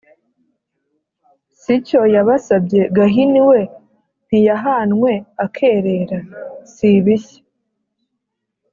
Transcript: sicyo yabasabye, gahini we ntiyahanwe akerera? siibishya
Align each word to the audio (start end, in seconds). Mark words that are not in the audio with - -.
sicyo 1.61 2.01
yabasabye, 2.15 2.81
gahini 2.97 3.39
we 3.49 3.59
ntiyahanwe 4.27 5.11
akerera? 5.45 6.17
siibishya 6.71 7.41